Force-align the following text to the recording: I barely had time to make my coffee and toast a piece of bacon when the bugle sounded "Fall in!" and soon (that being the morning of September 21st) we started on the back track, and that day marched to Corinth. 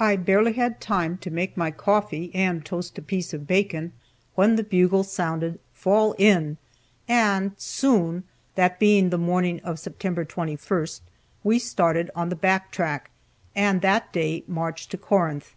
I 0.00 0.16
barely 0.16 0.54
had 0.54 0.80
time 0.80 1.16
to 1.18 1.30
make 1.30 1.56
my 1.56 1.70
coffee 1.70 2.32
and 2.34 2.64
toast 2.64 2.98
a 2.98 3.00
piece 3.02 3.32
of 3.32 3.46
bacon 3.46 3.92
when 4.34 4.56
the 4.56 4.64
bugle 4.64 5.04
sounded 5.04 5.60
"Fall 5.72 6.16
in!" 6.18 6.56
and 7.06 7.52
soon 7.56 8.24
(that 8.56 8.80
being 8.80 9.10
the 9.10 9.16
morning 9.16 9.60
of 9.62 9.78
September 9.78 10.24
21st) 10.24 11.02
we 11.44 11.60
started 11.60 12.10
on 12.16 12.30
the 12.30 12.34
back 12.34 12.72
track, 12.72 13.10
and 13.54 13.80
that 13.80 14.12
day 14.12 14.42
marched 14.48 14.90
to 14.90 14.98
Corinth. 14.98 15.54